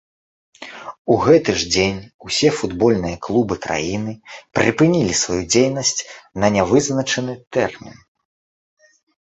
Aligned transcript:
У 1.15 1.17
гэты 1.25 1.51
ж 1.63 1.67
дзень 1.73 1.99
усе 2.27 2.49
футбольныя 2.61 3.17
клубы 3.27 3.55
краіны 3.67 4.15
прыпынілі 4.61 5.13
сваю 5.23 5.39
дзейнасць 5.53 5.95
на 6.45 6.53
нявызначаны 6.59 7.33
тэрмін. 7.55 7.97